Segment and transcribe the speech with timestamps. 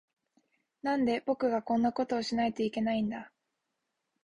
[0.81, 3.31] なんで、僕がこんなことをしないといけないんだ。